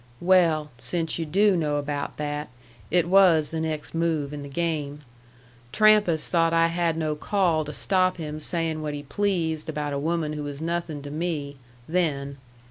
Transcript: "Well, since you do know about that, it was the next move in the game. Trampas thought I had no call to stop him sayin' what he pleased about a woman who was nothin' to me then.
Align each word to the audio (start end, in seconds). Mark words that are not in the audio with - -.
"Well, 0.19 0.71
since 0.79 1.19
you 1.19 1.27
do 1.27 1.55
know 1.55 1.75
about 1.75 2.17
that, 2.17 2.49
it 2.89 3.07
was 3.07 3.51
the 3.51 3.59
next 3.61 3.93
move 3.93 4.33
in 4.33 4.41
the 4.41 4.49
game. 4.49 5.01
Trampas 5.71 6.27
thought 6.27 6.53
I 6.53 6.69
had 6.69 6.97
no 6.97 7.15
call 7.15 7.63
to 7.65 7.71
stop 7.71 8.17
him 8.17 8.39
sayin' 8.39 8.81
what 8.81 8.95
he 8.95 9.03
pleased 9.03 9.69
about 9.69 9.93
a 9.93 9.99
woman 9.99 10.33
who 10.33 10.41
was 10.41 10.59
nothin' 10.59 11.03
to 11.03 11.11
me 11.11 11.57
then. 11.87 12.37